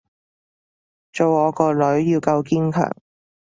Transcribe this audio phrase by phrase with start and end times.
[1.13, 2.91] 做我個女要夠堅強